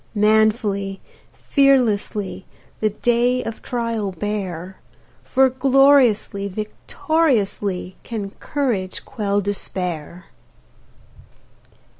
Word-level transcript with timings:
Manfuly, 0.15 0.99
fearlessly, 1.31 2.47
The 2.79 2.89
day 2.89 3.43
of 3.43 3.61
trial 3.61 4.11
bear, 4.11 4.77
For 5.23 5.47
gloriously, 5.47 6.47
victoriously, 6.47 7.97
Can 8.01 8.31
courage 8.39 9.05
quell 9.05 9.41
dispair! 9.41 10.23